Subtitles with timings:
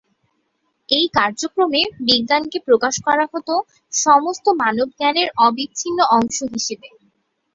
[0.89, 3.53] এই কার্যক্রমে বিজ্ঞানকে প্রকাশ করা হতো
[3.93, 6.87] সমস্ত মানব জ্ঞানের অবিচ্ছিন্ন অংশ হিসেবে।